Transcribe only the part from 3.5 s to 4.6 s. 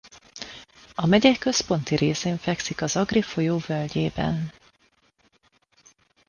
völgyében.